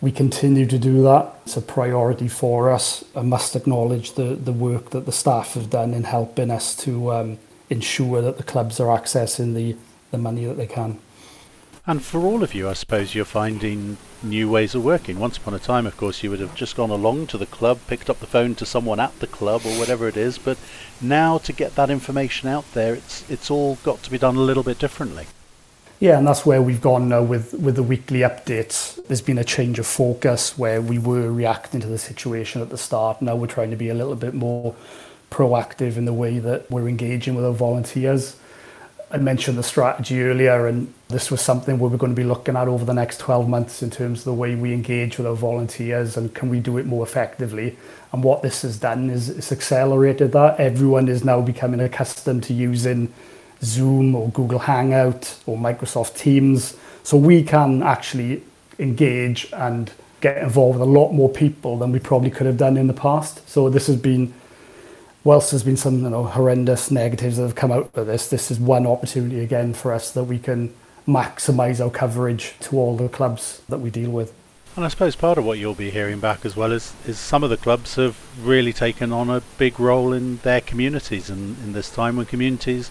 We 0.00 0.12
continue 0.12 0.66
to 0.66 0.78
do 0.78 1.02
that. 1.04 1.34
It's 1.44 1.56
a 1.56 1.62
priority 1.62 2.28
for 2.28 2.70
us. 2.70 3.04
I 3.14 3.22
must 3.22 3.56
acknowledge 3.56 4.12
the, 4.12 4.34
the 4.34 4.52
work 4.52 4.90
that 4.90 5.06
the 5.06 5.12
staff 5.12 5.54
have 5.54 5.70
done 5.70 5.94
in 5.94 6.04
helping 6.04 6.50
us 6.50 6.76
to 6.84 7.12
um, 7.12 7.38
ensure 7.70 8.20
that 8.20 8.36
the 8.36 8.42
clubs 8.42 8.78
are 8.78 8.96
accessing 8.98 9.54
the, 9.54 9.76
the 10.10 10.18
money 10.18 10.44
that 10.44 10.56
they 10.58 10.66
can. 10.66 10.98
And 11.88 12.02
for 12.02 12.20
all 12.20 12.42
of 12.42 12.52
you, 12.52 12.68
I 12.68 12.72
suppose 12.72 13.14
you're 13.14 13.24
finding 13.24 13.96
new 14.20 14.50
ways 14.50 14.74
of 14.74 14.84
working. 14.84 15.20
Once 15.20 15.36
upon 15.36 15.54
a 15.54 15.60
time, 15.60 15.86
of 15.86 15.96
course, 15.96 16.22
you 16.22 16.30
would 16.30 16.40
have 16.40 16.56
just 16.56 16.74
gone 16.74 16.90
along 16.90 17.28
to 17.28 17.38
the 17.38 17.46
club, 17.46 17.78
picked 17.86 18.10
up 18.10 18.18
the 18.18 18.26
phone 18.26 18.56
to 18.56 18.66
someone 18.66 18.98
at 18.98 19.18
the 19.20 19.28
club 19.28 19.62
or 19.64 19.78
whatever 19.78 20.08
it 20.08 20.16
is. 20.16 20.36
But 20.36 20.58
now, 21.00 21.38
to 21.38 21.52
get 21.52 21.76
that 21.76 21.88
information 21.88 22.48
out 22.48 22.64
there, 22.72 22.94
it's 22.94 23.28
it's 23.30 23.52
all 23.52 23.76
got 23.84 24.02
to 24.02 24.10
be 24.10 24.18
done 24.18 24.34
a 24.34 24.40
little 24.40 24.64
bit 24.64 24.80
differently. 24.80 25.26
Yeah, 25.98 26.18
and 26.18 26.26
that's 26.26 26.44
where 26.44 26.60
we've 26.60 26.80
gone 26.80 27.08
now 27.08 27.22
with, 27.22 27.54
with 27.54 27.76
the 27.76 27.82
weekly 27.82 28.20
updates. 28.20 29.02
There's 29.06 29.22
been 29.22 29.38
a 29.38 29.44
change 29.44 29.78
of 29.78 29.86
focus 29.86 30.58
where 30.58 30.82
we 30.82 30.98
were 30.98 31.32
reacting 31.32 31.80
to 31.80 31.86
the 31.86 31.96
situation 31.96 32.60
at 32.60 32.68
the 32.68 32.76
start. 32.76 33.22
Now 33.22 33.34
we're 33.34 33.46
trying 33.46 33.70
to 33.70 33.76
be 33.76 33.88
a 33.88 33.94
little 33.94 34.14
bit 34.14 34.34
more 34.34 34.74
proactive 35.30 35.96
in 35.96 36.04
the 36.04 36.12
way 36.12 36.38
that 36.38 36.70
we're 36.70 36.86
engaging 36.86 37.34
with 37.34 37.46
our 37.46 37.52
volunteers. 37.52 38.36
I 39.10 39.16
mentioned 39.16 39.56
the 39.56 39.62
strategy 39.62 40.20
earlier, 40.20 40.66
and 40.66 40.92
this 41.08 41.30
was 41.30 41.40
something 41.40 41.78
we 41.78 41.88
are 41.88 41.96
going 41.96 42.12
to 42.12 42.16
be 42.16 42.28
looking 42.28 42.56
at 42.56 42.68
over 42.68 42.84
the 42.84 42.92
next 42.92 43.18
12 43.20 43.48
months 43.48 43.82
in 43.82 43.88
terms 43.88 44.18
of 44.18 44.24
the 44.24 44.34
way 44.34 44.54
we 44.54 44.74
engage 44.74 45.16
with 45.16 45.26
our 45.26 45.34
volunteers 45.34 46.18
and 46.18 46.34
can 46.34 46.50
we 46.50 46.60
do 46.60 46.76
it 46.76 46.84
more 46.84 47.06
effectively. 47.06 47.78
And 48.12 48.22
what 48.22 48.42
this 48.42 48.62
has 48.62 48.78
done 48.78 49.08
is 49.08 49.30
it's 49.30 49.50
accelerated 49.50 50.32
that. 50.32 50.60
Everyone 50.60 51.08
is 51.08 51.24
now 51.24 51.40
becoming 51.40 51.80
accustomed 51.80 52.42
to 52.44 52.52
using 52.52 53.14
Zoom 53.62 54.14
or 54.14 54.28
Google 54.30 54.60
Hangout 54.60 55.38
or 55.46 55.56
Microsoft 55.56 56.16
Teams. 56.16 56.76
So 57.02 57.16
we 57.16 57.42
can 57.42 57.82
actually 57.82 58.42
engage 58.78 59.52
and 59.52 59.90
get 60.20 60.38
involved 60.38 60.78
with 60.78 60.88
a 60.88 60.90
lot 60.90 61.12
more 61.12 61.28
people 61.28 61.78
than 61.78 61.92
we 61.92 61.98
probably 61.98 62.30
could 62.30 62.46
have 62.46 62.56
done 62.56 62.76
in 62.76 62.86
the 62.86 62.94
past. 62.94 63.48
So 63.48 63.68
this 63.70 63.86
has 63.86 63.96
been, 63.96 64.34
whilst 65.24 65.50
there's 65.50 65.62
been 65.62 65.76
some 65.76 66.02
you 66.02 66.10
know, 66.10 66.24
horrendous 66.24 66.90
negatives 66.90 67.36
that 67.36 67.44
have 67.44 67.54
come 67.54 67.70
out 67.72 67.90
of 67.94 68.06
this, 68.06 68.28
this 68.28 68.50
is 68.50 68.58
one 68.58 68.86
opportunity 68.86 69.40
again 69.40 69.74
for 69.74 69.92
us 69.92 70.10
that 70.12 70.24
we 70.24 70.38
can 70.38 70.74
maximise 71.06 71.82
our 71.82 71.90
coverage 71.90 72.54
to 72.60 72.76
all 72.76 72.96
the 72.96 73.08
clubs 73.08 73.62
that 73.68 73.78
we 73.78 73.90
deal 73.90 74.10
with. 74.10 74.34
And 74.76 74.84
I 74.84 74.88
suppose 74.88 75.16
part 75.16 75.38
of 75.38 75.46
what 75.46 75.58
you'll 75.58 75.74
be 75.74 75.90
hearing 75.90 76.20
back 76.20 76.44
as 76.44 76.54
well 76.54 76.70
is, 76.70 76.92
is 77.06 77.18
some 77.18 77.42
of 77.42 77.48
the 77.48 77.56
clubs 77.56 77.94
have 77.94 78.14
really 78.46 78.74
taken 78.74 79.10
on 79.10 79.30
a 79.30 79.40
big 79.56 79.80
role 79.80 80.12
in 80.12 80.36
their 80.38 80.60
communities 80.60 81.30
and 81.30 81.56
in 81.64 81.72
this 81.72 81.90
time 81.90 82.16
when 82.16 82.26
communities 82.26 82.90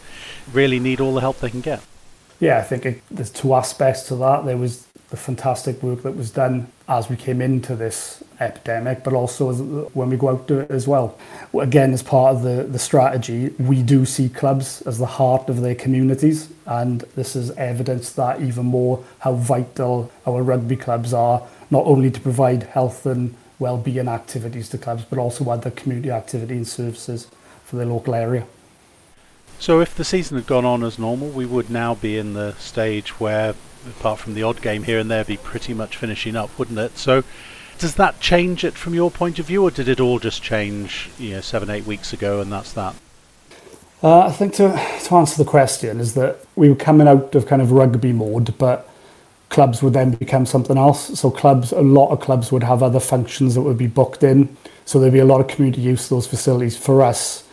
really 0.51 0.80
need 0.80 1.00
all 1.00 1.13
the 1.13 1.22
help 1.22 1.39
they 1.39 1.50
can 1.51 1.62
get. 1.62 1.84
Yeah, 2.39 2.58
I 2.58 2.63
think 2.63 2.88
it, 2.88 3.04
there's 3.12 3.30
two 3.30 3.54
aspects 3.54 4.08
to 4.08 4.15
that. 4.15 4.46
There 4.46 4.58
was 4.58 4.88
the 5.12 5.18
fantastic 5.18 5.82
work 5.84 6.01
that 6.01 6.15
was 6.15 6.32
done 6.32 6.68
as 6.89 7.08
we 7.08 7.15
came 7.15 7.39
into 7.39 7.75
this 7.75 8.24
epidemic, 8.39 9.04
but 9.04 9.13
also 9.13 9.54
when 9.94 10.10
we 10.10 10.18
go 10.18 10.30
out 10.30 10.48
to 10.48 10.60
it 10.60 10.72
as 10.72 10.88
well. 10.88 11.18
Again, 11.54 11.94
as 11.94 12.01
part 12.01 12.36
of 12.36 12.42
the, 12.42 12.63
the 12.63 12.80
strategy, 12.80 13.50
we 13.60 13.84
do 13.84 14.06
see 14.06 14.27
clubs 14.27 14.82
as 14.82 14.98
the 14.98 15.06
heart 15.06 15.50
of 15.50 15.62
their 15.62 15.75
communities, 15.75 16.50
and 16.65 17.01
this 17.15 17.36
is 17.36 17.51
evidence 17.51 18.12
that 18.13 18.42
even 18.42 18.65
more 18.65 19.04
how 19.20 19.36
vital 19.36 20.12
our 20.25 20.42
rugby 20.42 20.75
clubs 20.75 21.13
are, 21.13 21.48
not 21.69 21.86
only 21.86 22.12
to 22.12 22.19
provide 22.19 22.63
health 22.63 23.05
and 23.05 23.36
well-being 23.60 24.07
activities 24.07 24.69
to 24.69 24.77
clubs, 24.77 25.05
but 25.10 25.17
also 25.17 25.50
other 25.50 25.72
community 25.72 26.12
activity 26.12 26.55
and 26.55 26.67
services 26.67 27.29
for 27.63 27.77
the 27.77 27.86
local 27.86 28.13
area. 28.13 28.45
So 29.60 29.79
if 29.79 29.95
the 29.95 30.03
season 30.03 30.38
had 30.38 30.48
gone 30.48 30.65
on 30.65 30.84
as 30.84 31.00
normal, 31.00 31.29
we 31.29 31.45
would 31.45 31.69
now 31.69 31.95
be 31.95 32.17
in 32.17 32.34
the 32.34 32.53
stage 32.55 33.19
where, 33.19 33.55
apart 33.88 34.19
from 34.19 34.34
the 34.34 34.43
odd 34.43 34.62
game 34.62 34.84
here 34.84 35.00
and 35.00 35.10
there, 35.10 35.24
be 35.24 35.38
pretty 35.38 35.74
much 35.74 35.95
finishing 35.95 36.36
up, 36.36 36.57
wouldn't 36.60 36.77
it? 36.77 36.98
So 36.98 37.24
does 37.77 37.95
that 37.95 38.19
change 38.19 38.63
it 38.63 38.74
from 38.74 38.93
your 38.93 39.10
point 39.10 39.39
of 39.39 39.45
view, 39.45 39.63
or 39.63 39.72
did 39.72 39.88
it 39.88 40.00
all 40.00 40.19
just 40.19 40.43
change, 40.43 41.10
you 41.17 41.31
know, 41.31 41.41
seven, 41.41 41.69
eight 41.69 41.86
weeks 41.86 42.12
ago, 42.13 42.41
and 42.41 42.51
that's 42.51 42.74
that? 42.74 42.95
Uh, 44.03 44.27
I 44.27 44.31
think 44.31 44.53
to, 44.55 44.69
to 45.05 45.15
answer 45.15 45.41
the 45.41 45.50
question 45.50 46.00
is 46.00 46.13
that 46.15 46.38
we 46.55 46.69
were 46.69 46.75
coming 46.75 47.07
out 47.07 47.34
of 47.34 47.48
kind 47.48 47.62
of 47.62 47.72
rugby 47.72 48.12
mode, 48.12 48.57
but 48.57 48.89
clubs 49.50 49.82
would 49.82 49.94
then 49.94 50.12
become 50.12 50.46
something 50.46 50.78
else. 50.78 51.20
So 51.20 51.32
clubs, 51.32 51.72
a 51.72 51.82
lot 51.82 52.10
of 52.10 52.20
clubs 52.20 52.52
would 52.52 52.64
have 52.64 52.84
other 52.84 53.00
functions 53.00 53.56
that 53.56 53.62
would 53.62 53.78
be 53.78 53.88
booked 53.88 54.24
in. 54.24 54.56
So 54.86 55.00
there'd 55.00 55.14
be 55.14 55.20
a 55.20 55.25
lot 55.25 55.42
of 55.42 55.48
community 55.48 55.82
use 55.82 56.06
of 56.06 56.10
those 56.10 56.28
facilities. 56.28 56.78
For 56.78 57.02
us, 57.02 57.46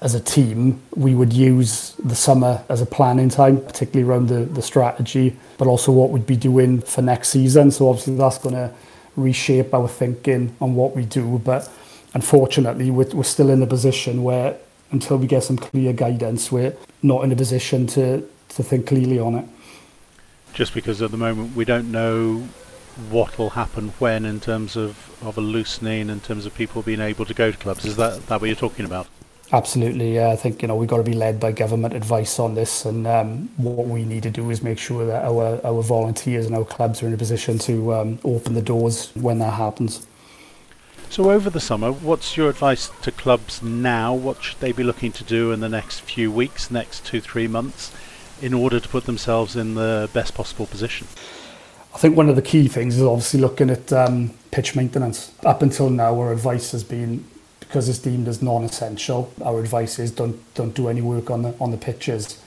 as 0.00 0.14
a 0.14 0.20
team, 0.20 0.82
we 0.94 1.14
would 1.14 1.32
use 1.32 1.94
the 2.04 2.14
summer 2.14 2.62
as 2.68 2.82
a 2.82 2.86
planning 2.86 3.30
time, 3.30 3.60
particularly 3.60 4.08
around 4.08 4.28
the, 4.28 4.44
the 4.44 4.60
strategy, 4.60 5.34
but 5.56 5.66
also 5.66 5.92
what 5.92 6.10
we'd 6.10 6.26
be 6.26 6.36
doing 6.36 6.80
for 6.82 7.00
next 7.00 7.30
season. 7.30 7.70
So 7.70 7.88
obviously 7.88 8.16
that's 8.16 8.38
going 8.38 8.54
to 8.54 8.70
reshape 9.16 9.72
our 9.72 9.88
thinking 9.88 10.54
on 10.60 10.74
what 10.74 10.94
we 10.94 11.06
do. 11.06 11.38
But 11.38 11.70
unfortunately, 12.12 12.90
we're, 12.90 13.08
we're 13.14 13.22
still 13.22 13.48
in 13.48 13.62
a 13.62 13.66
position 13.66 14.22
where 14.22 14.56
until 14.90 15.16
we 15.16 15.26
get 15.26 15.42
some 15.42 15.56
clear 15.56 15.92
guidance, 15.92 16.52
we're 16.52 16.76
not 17.02 17.24
in 17.24 17.32
a 17.32 17.36
position 17.36 17.86
to, 17.86 18.28
to 18.50 18.62
think 18.62 18.86
clearly 18.86 19.18
on 19.18 19.36
it. 19.36 19.48
Just 20.54 20.72
because 20.72 21.02
at 21.02 21.10
the 21.10 21.16
moment 21.16 21.54
we 21.54 21.64
don't 21.64 21.90
know 21.90 22.48
what 23.10 23.36
will 23.38 23.50
happen 23.50 23.88
when 23.98 24.24
in 24.24 24.40
terms 24.40 24.76
of, 24.76 25.16
of 25.22 25.36
a 25.36 25.40
loosening, 25.40 26.08
in 26.08 26.20
terms 26.20 26.46
of 26.46 26.54
people 26.54 26.80
being 26.80 27.00
able 27.00 27.24
to 27.24 27.34
go 27.34 27.50
to 27.50 27.56
clubs. 27.56 27.84
Is 27.84 27.96
that, 27.96 28.26
that 28.28 28.40
what 28.40 28.46
you're 28.46 28.56
talking 28.56 28.86
about? 28.86 29.08
Absolutely, 29.52 30.14
yeah. 30.14 30.30
I 30.30 30.36
think 30.36 30.62
you 30.62 30.68
know 30.68 30.74
we've 30.74 30.88
got 30.88 30.96
to 30.96 31.02
be 31.02 31.12
led 31.12 31.38
by 31.38 31.52
government 31.52 31.94
advice 31.94 32.38
on 32.38 32.54
this, 32.54 32.84
and 32.86 33.06
um, 33.06 33.50
what 33.56 33.86
we 33.86 34.04
need 34.04 34.22
to 34.22 34.30
do 34.30 34.50
is 34.50 34.62
make 34.62 34.78
sure 34.78 35.04
that 35.06 35.24
our 35.24 35.60
our 35.64 35.82
volunteers 35.82 36.46
and 36.46 36.56
our 36.56 36.64
clubs 36.64 37.02
are 37.02 37.06
in 37.06 37.12
a 37.12 37.16
position 37.16 37.58
to 37.58 37.92
um, 37.92 38.18
open 38.24 38.54
the 38.54 38.62
doors 38.62 39.10
when 39.14 39.38
that 39.40 39.52
happens. 39.52 40.06
So 41.10 41.30
over 41.30 41.50
the 41.50 41.60
summer, 41.60 41.92
what's 41.92 42.36
your 42.36 42.48
advice 42.48 42.90
to 43.02 43.12
clubs 43.12 43.62
now? 43.62 44.14
What 44.14 44.42
should 44.42 44.58
they 44.60 44.72
be 44.72 44.82
looking 44.82 45.12
to 45.12 45.22
do 45.22 45.52
in 45.52 45.60
the 45.60 45.68
next 45.68 46.00
few 46.00 46.32
weeks, 46.32 46.70
next 46.70 47.04
two 47.04 47.20
three 47.20 47.46
months, 47.46 47.92
in 48.40 48.54
order 48.54 48.80
to 48.80 48.88
put 48.88 49.04
themselves 49.04 49.56
in 49.56 49.74
the 49.74 50.08
best 50.12 50.34
possible 50.34 50.66
position? 50.66 51.06
I 51.94 51.98
think 51.98 52.16
one 52.16 52.28
of 52.28 52.36
the 52.36 52.42
key 52.42 52.66
things 52.68 52.96
is 52.96 53.02
obviously 53.02 53.40
looking 53.40 53.70
at 53.70 53.92
um, 53.92 54.32
pitch 54.50 54.74
maintenance. 54.74 55.32
Up 55.44 55.62
until 55.62 55.90
now, 55.90 56.20
our 56.20 56.32
advice 56.32 56.72
has 56.72 56.82
been 56.82 57.24
because 57.60 57.88
it's 57.88 57.98
deemed 57.98 58.28
as 58.28 58.42
non-essential. 58.42 59.32
Our 59.44 59.60
advice 59.60 59.98
is 59.98 60.10
don't 60.10 60.38
don't 60.54 60.74
do 60.74 60.88
any 60.88 61.00
work 61.00 61.30
on 61.30 61.42
the 61.42 61.54
on 61.60 61.70
the 61.70 61.76
pitches. 61.76 62.42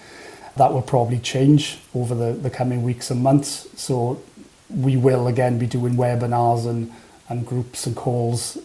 That 0.58 0.74
will 0.74 0.82
probably 0.82 1.20
change 1.20 1.80
over 1.94 2.16
the, 2.16 2.34
the 2.34 2.50
coming 2.50 2.84
weeks 2.84 3.12
and 3.12 3.22
months. 3.22 3.68
So 3.80 4.22
we 4.70 4.98
will 4.98 5.28
again 5.28 5.58
be 5.60 5.68
doing 5.68 5.94
webinars 5.94 6.68
and, 6.68 6.92
and 7.30 7.46
groups 7.46 7.86
and 7.86 7.96
calls 7.96 8.58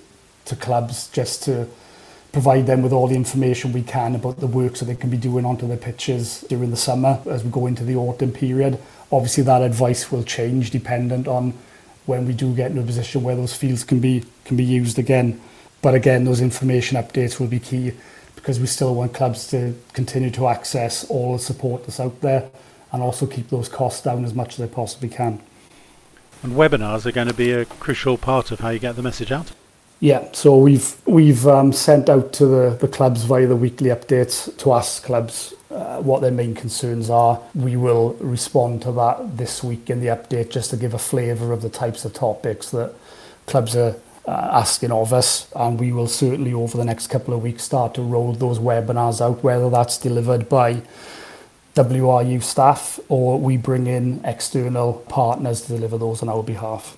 to 0.46 0.56
clubs 0.56 1.08
just 1.08 1.42
to 1.44 1.68
provide 2.32 2.66
them 2.66 2.82
with 2.82 2.92
all 2.92 3.06
the 3.06 3.14
information 3.14 3.72
we 3.72 3.82
can 3.82 4.14
about 4.14 4.40
the 4.40 4.46
work 4.46 4.74
so 4.74 4.84
they 4.84 4.96
can 4.96 5.10
be 5.10 5.18
doing 5.18 5.44
onto 5.44 5.68
the 5.68 5.76
pitches 5.76 6.44
during 6.48 6.70
the 6.70 6.76
summer 6.76 7.20
as 7.26 7.44
we 7.44 7.50
go 7.50 7.66
into 7.66 7.84
the 7.84 7.94
autumn 7.94 8.32
period. 8.32 8.78
Obviously 9.10 9.44
that 9.44 9.60
advice 9.60 10.10
will 10.10 10.24
change 10.24 10.70
dependent 10.70 11.28
on 11.28 11.52
when 12.06 12.26
we 12.26 12.32
do 12.32 12.54
get 12.54 12.70
into 12.70 12.82
a 12.82 12.86
position 12.86 13.22
where 13.22 13.36
those 13.36 13.54
fields 13.54 13.84
can 13.84 14.00
be 14.00 14.24
can 14.44 14.56
be 14.56 14.64
used 14.64 14.98
again. 14.98 15.40
But 15.82 15.94
again, 15.94 16.24
those 16.24 16.40
information 16.40 16.96
updates 16.96 17.38
will 17.38 17.48
be 17.48 17.58
key 17.58 17.92
because 18.34 18.58
we 18.58 18.66
still 18.66 18.94
want 18.94 19.14
clubs 19.14 19.48
to 19.48 19.78
continue 19.92 20.30
to 20.30 20.48
access 20.48 21.04
all 21.04 21.34
the 21.34 21.38
support 21.38 21.84
that's 21.84 22.00
out 22.00 22.20
there 22.22 22.50
and 22.92 23.02
also 23.02 23.26
keep 23.26 23.50
those 23.50 23.68
costs 23.68 24.02
down 24.02 24.24
as 24.24 24.34
much 24.34 24.54
as 24.54 24.56
they 24.56 24.66
possibly 24.66 25.08
can. 25.08 25.40
And 26.42 26.54
webinars 26.54 27.06
are 27.06 27.12
going 27.12 27.28
to 27.28 27.34
be 27.34 27.52
a 27.52 27.64
crucial 27.64 28.16
part 28.18 28.50
of 28.50 28.60
how 28.60 28.70
you 28.70 28.78
get 28.78 28.96
the 28.96 29.02
message 29.02 29.30
out. 29.30 29.52
Yeah, 30.02 30.32
so 30.32 30.58
we've 30.58 30.96
we've 31.06 31.46
um, 31.46 31.72
sent 31.72 32.10
out 32.10 32.32
to 32.34 32.46
the, 32.46 32.70
the 32.80 32.88
clubs 32.88 33.22
via 33.22 33.46
the 33.46 33.54
weekly 33.54 33.90
updates 33.90 34.56
to 34.58 34.72
ask 34.72 35.04
clubs 35.04 35.54
uh, 35.70 36.02
what 36.02 36.22
their 36.22 36.32
main 36.32 36.56
concerns 36.56 37.08
are. 37.08 37.40
We 37.54 37.76
will 37.76 38.14
respond 38.14 38.82
to 38.82 38.92
that 38.94 39.36
this 39.38 39.62
week 39.62 39.90
in 39.90 40.00
the 40.00 40.08
update 40.08 40.50
just 40.50 40.70
to 40.70 40.76
give 40.76 40.92
a 40.92 40.98
flavour 40.98 41.52
of 41.52 41.62
the 41.62 41.70
types 41.70 42.04
of 42.04 42.14
topics 42.14 42.70
that 42.72 42.94
clubs 43.46 43.76
are 43.76 43.94
uh, 44.26 44.32
asking 44.32 44.90
of 44.90 45.12
us 45.12 45.48
and 45.54 45.78
we 45.78 45.92
will 45.92 46.08
certainly 46.08 46.52
over 46.52 46.76
the 46.76 46.84
next 46.84 47.06
couple 47.06 47.32
of 47.32 47.40
weeks 47.42 47.62
start 47.62 47.94
to 47.94 48.02
roll 48.02 48.32
those 48.32 48.58
webinars 48.58 49.20
out 49.20 49.44
whether 49.44 49.70
that's 49.70 49.98
delivered 49.98 50.48
by 50.48 50.82
WRU 51.76 52.42
staff 52.42 52.98
or 53.08 53.38
we 53.38 53.56
bring 53.56 53.86
in 53.86 54.20
external 54.24 54.94
partners 55.08 55.62
to 55.62 55.68
deliver 55.68 55.98
those 55.98 56.22
on 56.22 56.28
our 56.28 56.42
behalf. 56.42 56.96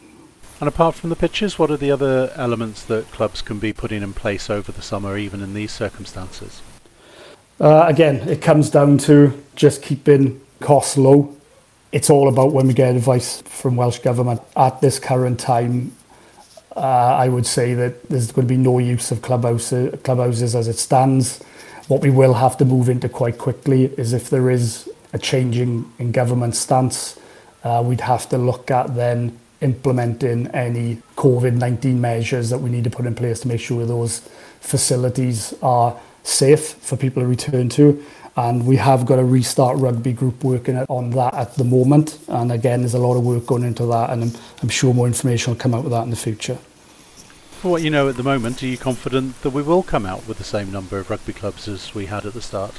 And 0.61 0.69
apart 0.69 0.95
from 0.95 1.11
the 1.11 1.17
pitches, 1.17 1.59
what 1.59 1.71
are 1.71 1.77
the 1.77 1.91
other 1.91 2.33
elements 2.37 2.85
that 2.85 3.11
clubs 3.11 3.43
can 3.43 3.59
be 3.59 3.73
putting 3.73 4.03
in 4.03 4.13
place 4.13 4.49
over 4.49 4.71
the 4.71 4.83
summer, 4.83 5.19
even 5.19 5.43
in 5.43 5.53
these 5.53 5.73
circumstances? 5.73 6.63
Uh, 7.61 7.85
again, 7.87 8.17
it 8.29 8.41
comes 8.41 8.71
down 8.71 8.99
to 8.99 9.43
just 9.57 9.83
keeping 9.83 10.41
costs 10.61 10.97
low. 10.97 11.35
It's 11.93 12.11
all 12.11 12.29
about 12.29 12.53
when 12.53 12.67
we 12.67 12.75
get 12.75 12.95
advice 12.95 13.43
from 13.43 13.77
Welsh 13.77 13.99
Government. 13.99 14.41
At 14.57 14.81
this 14.81 14.99
current 14.99 15.39
time, 15.39 15.93
uh, 16.77 16.81
I 16.81 17.29
would 17.29 17.47
say 17.47 17.75
that 17.75 18.09
there's 18.09 18.33
going 18.33 18.49
to 18.49 18.55
be 18.55 18.59
no 18.59 18.79
use 18.79 19.11
of 19.11 19.23
clubhouses, 19.23 20.01
clubhouses 20.03 20.55
as 20.55 20.67
it 20.67 20.79
stands. 20.79 21.43
What 21.89 22.01
we 22.01 22.11
will 22.11 22.35
have 22.35 22.57
to 22.59 22.65
move 22.65 22.89
into 22.89 23.09
quite 23.09 23.39
quickly 23.39 23.85
is 23.97 24.13
if 24.13 24.31
there 24.31 24.51
is 24.51 24.89
a 25.13 25.19
changing 25.19 25.93
in 25.99 26.11
government 26.11 26.57
stance, 26.57 27.19
uh, 27.63 27.83
we'd 27.85 28.01
have 28.01 28.29
to 28.31 28.39
look 28.39 28.71
at 28.71 28.95
then 28.97 29.39
implementing 29.65 30.47
any 30.49 31.03
COVID-19 31.17 31.97
measures 31.97 32.51
that 32.51 32.59
we 32.59 32.71
need 32.71 32.85
to 32.85 32.91
put 32.91 33.07
in 33.07 33.15
place 33.15 33.41
to 33.41 33.49
make 33.49 33.61
sure 33.61 33.85
those 33.87 34.21
facilities 34.61 35.55
are 35.63 35.99
safe 36.23 36.75
for 36.75 36.97
people 36.97 37.23
to 37.23 37.27
return 37.27 37.69
to. 37.71 38.05
And 38.37 38.67
we 38.67 38.77
have 38.77 39.07
got 39.07 39.19
a 39.19 39.25
restart 39.25 39.79
rugby 39.79 40.13
group 40.13 40.45
working 40.45 40.77
on 40.77 41.11
that 41.11 41.35
at 41.35 41.55
the 41.55 41.65
moment. 41.65 42.19
And 42.29 42.53
again, 42.53 42.81
there's 42.81 42.95
a 42.95 42.99
lot 42.99 43.17
of 43.17 43.25
work 43.25 43.47
going 43.47 43.63
into 43.63 43.87
that, 43.87 44.11
and 44.11 44.25
I'm, 44.25 44.33
I'm 44.63 44.69
sure 44.69 44.93
more 44.93 45.07
information 45.07 45.53
will 45.53 45.61
come 45.61 45.75
out 45.75 45.85
with 45.85 45.93
that 45.93 46.03
in 46.03 46.11
the 46.11 46.17
future. 46.17 46.59
For 47.61 47.71
what 47.71 47.83
you 47.83 47.91
know 47.91 48.09
at 48.09 48.17
the 48.17 48.23
moment, 48.23 48.63
are 48.63 48.67
you 48.67 48.77
confident 48.77 49.41
that 49.43 49.51
we 49.51 49.63
will 49.63 49.83
come 49.83 50.05
out 50.05 50.27
with 50.27 50.39
the 50.39 50.45
same 50.45 50.71
number 50.71 50.99
of 50.99 51.09
rugby 51.09 51.33
clubs 51.33 51.67
as 51.69 51.95
we 51.95 52.07
had 52.07 52.27
at 52.27 52.35
the 52.35 52.43
start? 52.43 52.79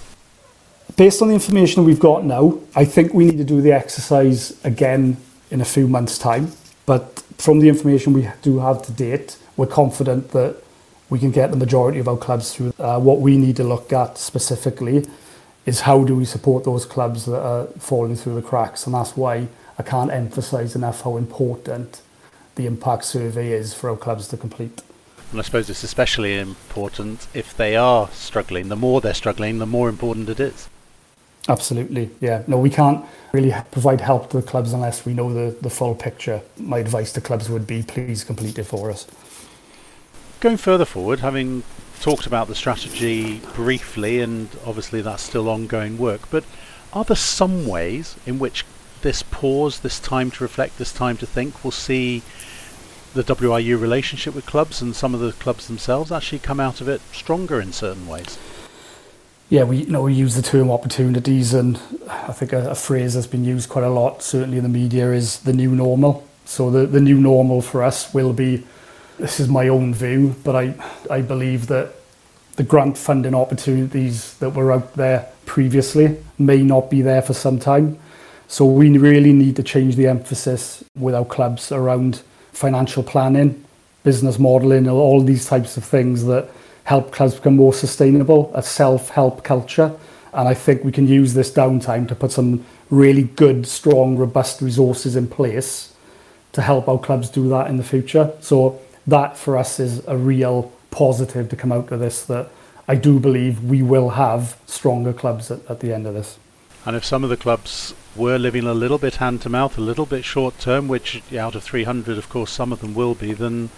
Based 0.97 1.21
on 1.21 1.29
the 1.29 1.33
information 1.33 1.85
we've 1.85 1.99
got 1.99 2.25
now, 2.25 2.59
I 2.75 2.85
think 2.85 3.13
we 3.13 3.25
need 3.25 3.37
to 3.37 3.43
do 3.43 3.61
the 3.61 3.71
exercise 3.71 4.59
again 4.63 5.17
in 5.49 5.61
a 5.61 5.65
few 5.65 5.87
months' 5.87 6.17
time. 6.17 6.51
But 6.85 7.23
from 7.37 7.59
the 7.59 7.69
information 7.69 8.13
we 8.13 8.29
do 8.41 8.59
have 8.59 8.81
to 8.83 8.91
date, 8.91 9.37
we're 9.57 9.67
confident 9.67 10.31
that 10.31 10.57
we 11.09 11.19
can 11.19 11.31
get 11.31 11.51
the 11.51 11.57
majority 11.57 11.99
of 11.99 12.07
our 12.07 12.17
clubs 12.17 12.53
through. 12.53 12.73
Uh, 12.79 12.99
what 12.99 13.19
we 13.19 13.37
need 13.37 13.55
to 13.57 13.63
look 13.63 13.93
at 13.93 14.17
specifically 14.17 15.05
is 15.65 15.81
how 15.81 16.03
do 16.03 16.15
we 16.15 16.25
support 16.25 16.63
those 16.63 16.85
clubs 16.85 17.25
that 17.25 17.41
are 17.41 17.65
falling 17.79 18.15
through 18.15 18.35
the 18.35 18.41
cracks, 18.41 18.85
and 18.85 18.93
that's 18.93 19.17
why 19.17 19.47
I 19.77 19.83
can't 19.83 20.11
emphasise 20.11 20.75
enough 20.75 21.01
how 21.01 21.17
important 21.17 22.01
the 22.55 22.65
impact 22.65 23.05
survey 23.05 23.51
is 23.51 23.73
for 23.73 23.89
our 23.89 23.97
clubs 23.97 24.27
to 24.29 24.37
complete. 24.37 24.81
And 25.31 25.39
I 25.39 25.43
suppose 25.43 25.69
it's 25.69 25.83
especially 25.83 26.37
important 26.37 27.27
if 27.33 27.55
they 27.57 27.75
are 27.75 28.09
struggling. 28.11 28.69
The 28.69 28.75
more 28.75 29.01
they're 29.01 29.13
struggling, 29.13 29.57
the 29.57 29.65
more 29.65 29.89
important 29.89 30.29
it 30.29 30.39
is. 30.39 30.69
Absolutely, 31.47 32.09
yeah. 32.21 32.43
No, 32.47 32.57
we 32.57 32.71
can't 32.71 33.05
really 33.31 33.53
provide 33.71 34.01
help 34.01 34.31
to 34.31 34.37
the 34.37 34.47
clubs 34.47 34.73
unless 34.73 35.05
we 35.05 35.13
know 35.13 35.31
the, 35.31 35.55
the 35.61 35.69
full 35.69 35.93
picture. 35.93 36.41
My 36.57 36.79
advice 36.79 37.11
to 37.13 37.21
clubs 37.21 37.49
would 37.49 37.67
be 37.67 37.83
please 37.83 38.23
complete 38.23 38.57
it 38.57 38.63
for 38.63 38.89
us. 38.89 39.05
Going 40.39 40.57
further 40.57 40.85
forward, 40.85 41.19
having 41.19 41.63
talked 42.01 42.25
about 42.25 42.47
the 42.47 42.55
strategy 42.55 43.41
briefly, 43.53 44.21
and 44.21 44.49
obviously 44.65 45.01
that's 45.01 45.23
still 45.23 45.47
ongoing 45.49 45.97
work, 45.97 46.29
but 46.31 46.43
are 46.93 47.03
there 47.03 47.15
some 47.15 47.67
ways 47.67 48.15
in 48.25 48.39
which 48.39 48.65
this 49.01 49.21
pause, 49.21 49.81
this 49.81 49.99
time 49.99 50.31
to 50.31 50.43
reflect, 50.43 50.77
this 50.77 50.91
time 50.91 51.17
to 51.17 51.27
think 51.27 51.63
will 51.63 51.71
see 51.71 52.23
the 53.13 53.23
WRU 53.23 53.79
relationship 53.79 54.33
with 54.33 54.45
clubs 54.45 54.81
and 54.81 54.95
some 54.95 55.13
of 55.13 55.19
the 55.19 55.31
clubs 55.33 55.67
themselves 55.67 56.11
actually 56.11 56.39
come 56.39 56.59
out 56.59 56.81
of 56.81 56.89
it 56.89 57.01
stronger 57.11 57.61
in 57.61 57.71
certain 57.71 58.07
ways? 58.07 58.39
Yeah, 59.49 59.63
we 59.63 59.77
you 59.77 59.91
know 59.91 60.03
we 60.03 60.13
use 60.13 60.35
the 60.35 60.41
term 60.41 60.71
opportunities, 60.71 61.53
and 61.53 61.77
I 62.09 62.33
think 62.33 62.53
a, 62.53 62.71
a, 62.71 62.75
phrase 62.75 63.13
that's 63.13 63.27
been 63.27 63.45
used 63.45 63.69
quite 63.69 63.85
a 63.85 63.89
lot, 63.89 64.23
certainly 64.23 64.57
in 64.57 64.63
the 64.63 64.69
media, 64.69 65.11
is 65.11 65.39
the 65.41 65.53
new 65.53 65.71
normal. 65.75 66.27
So 66.45 66.71
the 66.71 66.85
the 66.85 67.01
new 67.01 67.19
normal 67.19 67.61
for 67.61 67.83
us 67.83 68.13
will 68.13 68.33
be. 68.33 68.63
This 69.17 69.39
is 69.39 69.47
my 69.47 69.69
own 69.69 69.93
view, 69.93 70.35
but 70.43 70.55
I 70.55 70.73
I 71.09 71.21
believe 71.21 71.67
that 71.67 71.93
the 72.55 72.63
grant 72.63 72.97
funding 72.97 73.35
opportunities 73.35 74.33
that 74.35 74.51
were 74.51 74.71
out 74.71 74.93
there 74.95 75.27
previously 75.45 76.17
may 76.37 76.61
not 76.61 76.89
be 76.89 77.01
there 77.01 77.21
for 77.21 77.33
some 77.33 77.59
time. 77.59 77.97
So 78.47 78.65
we 78.65 78.97
really 78.97 79.33
need 79.33 79.55
to 79.57 79.63
change 79.63 79.95
the 79.95 80.07
emphasis 80.07 80.83
with 80.95 81.15
our 81.15 81.25
clubs 81.25 81.71
around 81.71 82.21
financial 82.51 83.03
planning, 83.03 83.63
business 84.03 84.39
modelling, 84.39 84.87
all 84.87 85.21
these 85.21 85.45
types 85.45 85.77
of 85.77 85.83
things 85.83 86.25
that 86.25 86.49
help 86.85 87.11
clubs 87.11 87.35
become 87.35 87.55
more 87.57 87.73
sustainable, 87.73 88.51
a 88.53 88.63
self-help 88.63 89.43
culture. 89.43 89.95
And 90.33 90.47
I 90.47 90.53
think 90.53 90.83
we 90.83 90.91
can 90.91 91.07
use 91.07 91.33
this 91.33 91.51
downtime 91.51 92.07
to 92.07 92.15
put 92.15 92.31
some 92.31 92.65
really 92.89 93.23
good, 93.23 93.67
strong, 93.67 94.17
robust 94.17 94.61
resources 94.61 95.15
in 95.15 95.27
place 95.27 95.93
to 96.53 96.61
help 96.61 96.87
our 96.87 96.99
clubs 96.99 97.29
do 97.29 97.49
that 97.49 97.67
in 97.67 97.77
the 97.77 97.83
future. 97.83 98.31
So 98.39 98.79
that 99.07 99.37
for 99.37 99.57
us 99.57 99.79
is 99.79 100.05
a 100.07 100.17
real 100.17 100.71
positive 100.91 101.49
to 101.49 101.55
come 101.55 101.71
out 101.71 101.91
of 101.91 101.99
this 101.99 102.23
that 102.23 102.49
I 102.87 102.95
do 102.95 103.19
believe 103.19 103.63
we 103.63 103.81
will 103.81 104.11
have 104.11 104.57
stronger 104.65 105.11
clubs 105.11 105.51
at, 105.51 105.59
at 105.69 105.79
the 105.79 105.93
end 105.93 106.05
of 106.05 106.13
this. 106.13 106.37
And 106.85 106.95
if 106.95 107.03
some 107.03 107.23
of 107.23 107.31
the 107.31 107.37
clubs 107.37 107.95
were 108.15 108.37
living 108.37 108.65
a 108.65 108.73
little 108.73 108.99
bit 108.99 109.15
hand 109.15 109.41
to 109.41 109.49
mouth, 109.49 109.77
a 109.77 109.81
little 109.81 110.05
bit 110.05 110.23
short 110.23 110.59
term, 110.59 110.87
which 110.87 111.21
out 111.33 111.55
of 111.55 111.63
300, 111.63 112.17
of 112.17 112.29
course, 112.29 112.51
some 112.51 112.71
of 112.71 112.79
them 112.79 112.93
will 112.93 113.15
be, 113.15 113.33
then 113.33 113.69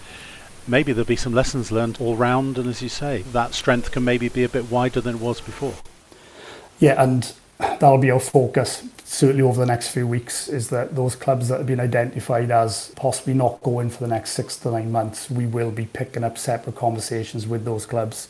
maybe 0.68 0.92
there'll 0.92 1.06
be 1.06 1.16
some 1.16 1.34
lessons 1.34 1.72
learned 1.72 1.98
all 2.00 2.16
round. 2.16 2.58
And 2.58 2.68
as 2.68 2.82
you 2.82 2.88
say, 2.88 3.22
that 3.32 3.54
strength 3.54 3.90
can 3.90 4.04
maybe 4.04 4.28
be 4.28 4.44
a 4.44 4.48
bit 4.48 4.70
wider 4.70 5.00
than 5.00 5.16
it 5.16 5.20
was 5.20 5.40
before. 5.40 5.74
Yeah, 6.78 7.02
and 7.02 7.32
that'll 7.58 7.98
be 7.98 8.10
our 8.10 8.20
focus 8.20 8.84
certainly 9.08 9.42
over 9.42 9.58
the 9.58 9.66
next 9.66 9.88
few 9.88 10.06
weeks 10.06 10.48
is 10.48 10.68
that 10.68 10.94
those 10.94 11.16
clubs 11.16 11.48
that 11.48 11.56
have 11.56 11.66
been 11.66 11.80
identified 11.80 12.50
as 12.50 12.92
possibly 12.94 13.32
not 13.32 13.60
going 13.62 13.88
for 13.88 14.00
the 14.00 14.08
next 14.08 14.32
six 14.32 14.58
to 14.58 14.70
nine 14.70 14.92
months, 14.92 15.30
we 15.30 15.46
will 15.46 15.70
be 15.70 15.86
picking 15.86 16.22
up 16.22 16.36
separate 16.36 16.76
conversations 16.76 17.46
with 17.46 17.64
those 17.64 17.86
clubs 17.86 18.28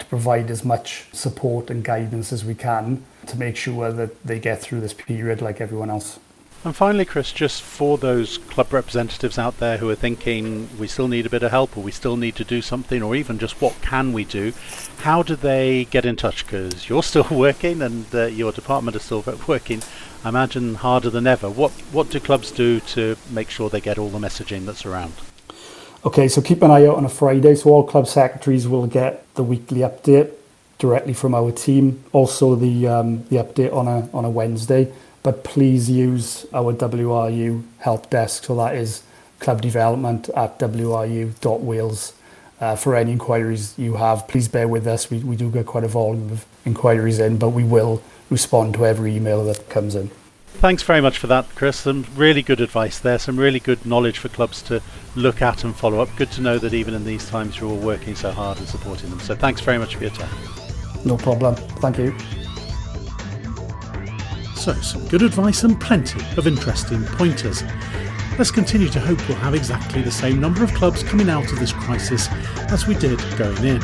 to 0.00 0.06
provide 0.06 0.50
as 0.50 0.64
much 0.64 1.06
support 1.12 1.70
and 1.70 1.84
guidance 1.84 2.32
as 2.32 2.44
we 2.44 2.56
can 2.56 3.04
to 3.26 3.38
make 3.38 3.56
sure 3.56 3.92
that 3.92 4.20
they 4.24 4.40
get 4.40 4.60
through 4.60 4.80
this 4.80 4.92
period 4.92 5.40
like 5.40 5.60
everyone 5.60 5.90
else. 5.90 6.18
And 6.66 6.74
finally, 6.74 7.04
Chris, 7.04 7.30
just 7.30 7.62
for 7.62 7.96
those 7.96 8.38
club 8.38 8.72
representatives 8.72 9.38
out 9.38 9.58
there 9.58 9.76
who 9.76 9.88
are 9.88 9.94
thinking 9.94 10.68
we 10.80 10.88
still 10.88 11.06
need 11.06 11.24
a 11.24 11.30
bit 11.30 11.44
of 11.44 11.52
help 11.52 11.76
or 11.76 11.80
we 11.84 11.92
still 11.92 12.16
need 12.16 12.34
to 12.34 12.44
do 12.44 12.60
something 12.60 13.04
or 13.04 13.14
even 13.14 13.38
just 13.38 13.60
what 13.60 13.80
can 13.82 14.12
we 14.12 14.24
do, 14.24 14.52
how 14.98 15.22
do 15.22 15.36
they 15.36 15.84
get 15.84 16.04
in 16.04 16.16
touch? 16.16 16.44
Because 16.44 16.88
you're 16.88 17.04
still 17.04 17.28
working 17.30 17.82
and 17.82 18.12
uh, 18.12 18.24
your 18.24 18.50
department 18.50 18.96
is 18.96 19.04
still 19.04 19.22
working, 19.46 19.80
I 20.24 20.30
imagine 20.30 20.74
harder 20.74 21.08
than 21.08 21.24
ever. 21.24 21.48
What, 21.48 21.70
what 21.92 22.10
do 22.10 22.18
clubs 22.18 22.50
do 22.50 22.80
to 22.80 23.16
make 23.30 23.48
sure 23.48 23.70
they 23.70 23.80
get 23.80 23.96
all 23.96 24.08
the 24.08 24.18
messaging 24.18 24.66
that's 24.66 24.84
around? 24.84 25.14
Okay, 26.04 26.26
so 26.26 26.42
keep 26.42 26.62
an 26.62 26.72
eye 26.72 26.84
out 26.86 26.96
on 26.96 27.04
a 27.04 27.08
Friday. 27.08 27.54
So 27.54 27.70
all 27.70 27.84
club 27.84 28.08
secretaries 28.08 28.66
will 28.66 28.88
get 28.88 29.32
the 29.36 29.44
weekly 29.44 29.82
update 29.82 30.32
directly 30.78 31.14
from 31.14 31.32
our 31.32 31.52
team. 31.52 32.02
Also 32.12 32.56
the 32.56 32.88
um, 32.88 33.24
the 33.26 33.36
update 33.36 33.72
on 33.72 33.86
a 33.86 34.08
on 34.12 34.24
a 34.24 34.30
Wednesday. 34.30 34.92
But 35.26 35.42
please 35.42 35.90
use 35.90 36.46
our 36.54 36.72
WRU 36.72 37.64
help 37.80 38.10
desk. 38.10 38.44
So 38.44 38.54
that 38.58 38.76
is 38.76 39.02
club 39.40 39.60
development 39.60 40.28
at 40.28 40.56
wru.wales. 40.60 42.12
Uh, 42.60 42.76
for 42.76 42.94
any 42.94 43.10
inquiries 43.10 43.76
you 43.76 43.96
have, 43.96 44.28
please 44.28 44.46
bear 44.46 44.68
with 44.68 44.86
us. 44.86 45.10
We, 45.10 45.18
we 45.24 45.34
do 45.34 45.50
get 45.50 45.66
quite 45.66 45.82
a 45.82 45.88
volume 45.88 46.30
of 46.30 46.46
inquiries 46.64 47.18
in, 47.18 47.38
but 47.38 47.48
we 47.48 47.64
will 47.64 48.00
respond 48.30 48.74
to 48.74 48.86
every 48.86 49.16
email 49.16 49.44
that 49.46 49.68
comes 49.68 49.96
in. 49.96 50.12
Thanks 50.46 50.84
very 50.84 51.00
much 51.00 51.18
for 51.18 51.26
that, 51.26 51.52
Chris. 51.56 51.78
Some 51.78 52.06
really 52.14 52.42
good 52.42 52.60
advice 52.60 53.00
there, 53.00 53.18
some 53.18 53.36
really 53.36 53.58
good 53.58 53.84
knowledge 53.84 54.18
for 54.18 54.28
clubs 54.28 54.62
to 54.62 54.80
look 55.16 55.42
at 55.42 55.64
and 55.64 55.74
follow 55.74 55.98
up. 55.98 56.08
Good 56.14 56.30
to 56.32 56.40
know 56.40 56.58
that 56.58 56.72
even 56.72 56.94
in 56.94 57.04
these 57.04 57.28
times 57.28 57.58
you're 57.58 57.68
all 57.68 57.76
working 57.76 58.14
so 58.14 58.30
hard 58.30 58.58
and 58.58 58.68
supporting 58.68 59.10
them. 59.10 59.18
So 59.18 59.34
thanks 59.34 59.60
very 59.60 59.78
much 59.78 59.96
for 59.96 60.02
your 60.04 60.12
time. 60.12 60.30
No 61.04 61.16
problem. 61.16 61.56
Thank 61.56 61.98
you. 61.98 62.14
So, 64.66 64.74
some 64.80 65.06
good 65.06 65.22
advice 65.22 65.62
and 65.62 65.80
plenty 65.80 66.18
of 66.36 66.48
interesting 66.48 67.04
pointers. 67.04 67.62
Let's 68.36 68.50
continue 68.50 68.88
to 68.88 68.98
hope 68.98 69.16
we'll 69.28 69.38
have 69.38 69.54
exactly 69.54 70.02
the 70.02 70.10
same 70.10 70.40
number 70.40 70.64
of 70.64 70.74
clubs 70.74 71.04
coming 71.04 71.30
out 71.30 71.52
of 71.52 71.60
this 71.60 71.70
crisis 71.70 72.26
as 72.72 72.88
we 72.88 72.96
did 72.96 73.20
going 73.38 73.62
in. 73.62 73.80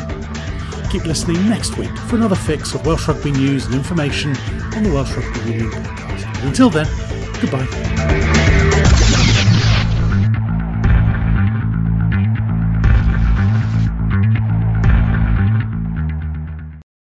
Keep 0.91 1.05
listening 1.05 1.49
next 1.49 1.79
week 1.79 1.97
for 2.09 2.17
another 2.17 2.35
fix 2.35 2.75
of 2.75 2.85
Welsh 2.85 3.07
Rugby 3.07 3.31
news 3.31 3.67
and 3.67 3.77
information 3.77 4.37
on 4.75 4.83
the 4.83 4.91
Welsh 4.93 5.13
Rugby 5.13 5.53
Union 5.53 5.71
podcast. 5.71 6.45
Until 6.49 6.69
then, 6.69 6.89
goodbye. 7.41 8.49